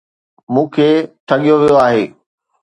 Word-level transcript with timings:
مون 0.53 0.65
کي 0.73 0.87
ٺڳيو 1.27 1.55
ويو 1.61 1.75
آهي 1.85 2.03